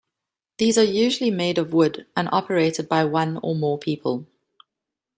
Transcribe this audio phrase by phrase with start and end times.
[0.57, 4.25] These are usually made of wood, and operated by one or more people.